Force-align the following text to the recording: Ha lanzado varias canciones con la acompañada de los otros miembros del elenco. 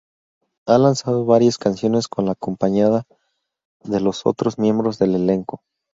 Ha 0.65 0.79
lanzado 0.79 1.25
varias 1.25 1.59
canciones 1.59 2.07
con 2.07 2.25
la 2.25 2.31
acompañada 2.31 3.05
de 3.83 3.99
los 3.99 4.25
otros 4.25 4.57
miembros 4.57 4.97
del 4.97 5.13
elenco. 5.13 5.61